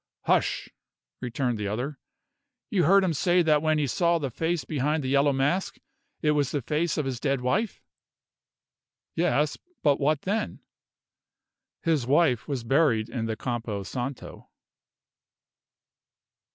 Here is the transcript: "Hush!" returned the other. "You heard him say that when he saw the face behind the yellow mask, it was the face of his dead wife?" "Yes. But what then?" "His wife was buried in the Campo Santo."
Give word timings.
"Hush!" 0.23 0.67
returned 1.19 1.59
the 1.59 1.67
other. 1.67 1.99
"You 2.71 2.85
heard 2.85 3.03
him 3.03 3.13
say 3.13 3.43
that 3.43 3.61
when 3.61 3.77
he 3.77 3.85
saw 3.85 4.17
the 4.17 4.31
face 4.31 4.65
behind 4.65 5.03
the 5.03 5.09
yellow 5.09 5.31
mask, 5.31 5.77
it 6.23 6.31
was 6.31 6.49
the 6.49 6.63
face 6.63 6.97
of 6.97 7.05
his 7.05 7.19
dead 7.19 7.39
wife?" 7.41 7.83
"Yes. 9.13 9.59
But 9.83 9.99
what 9.99 10.23
then?" 10.23 10.59
"His 11.83 12.07
wife 12.07 12.47
was 12.47 12.63
buried 12.63 13.09
in 13.09 13.27
the 13.27 13.35
Campo 13.35 13.83
Santo." 13.83 14.49